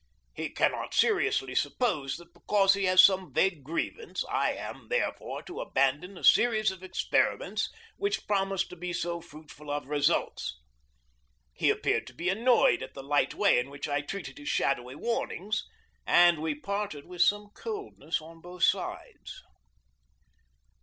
He 0.33 0.49
cannot 0.49 0.95
seriously 0.95 1.53
suppose 1.53 2.17
that 2.17 2.33
because 2.33 2.73
he 2.73 2.85
has 2.85 3.03
some 3.03 3.31
vague 3.31 3.63
grievance 3.63 4.25
I 4.27 4.51
am, 4.53 4.87
therefore, 4.89 5.43
to 5.43 5.61
abandon 5.61 6.17
a 6.17 6.23
series 6.23 6.71
of 6.71 6.81
experiments 6.81 7.69
which 7.97 8.25
promise 8.25 8.65
to 8.69 8.75
be 8.75 8.93
so 8.93 9.21
fruitful 9.21 9.69
of 9.69 9.85
results. 9.87 10.59
He 11.53 11.69
appeared 11.69 12.07
to 12.07 12.13
be 12.15 12.29
annoyed 12.29 12.81
at 12.81 12.95
the 12.95 13.03
light 13.03 13.35
way 13.35 13.59
in 13.59 13.69
which 13.69 13.87
I 13.87 14.01
treated 14.01 14.39
his 14.39 14.49
shadowy 14.49 14.95
warnings, 14.95 15.65
and 16.07 16.41
we 16.41 16.55
parted 16.55 17.05
with 17.05 17.21
some 17.21 17.41
little 17.53 17.53
coldness 17.53 18.21
on 18.21 18.41
both 18.41 18.63
sides. 18.63 19.43